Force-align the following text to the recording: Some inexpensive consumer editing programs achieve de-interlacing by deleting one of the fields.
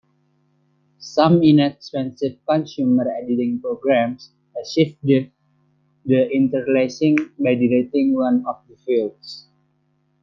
Some 0.97 1.43
inexpensive 1.43 2.39
consumer 2.49 3.07
editing 3.07 3.61
programs 3.61 4.31
achieve 4.59 4.97
de-interlacing 5.05 7.17
by 7.37 7.53
deleting 7.53 8.15
one 8.15 8.43
of 8.47 8.63
the 8.67 8.77
fields. 8.77 9.45